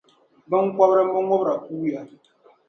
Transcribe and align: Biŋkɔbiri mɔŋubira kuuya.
Biŋkɔbiri 0.49 1.03
mɔŋubira 1.13 1.53
kuuya. 1.63 2.01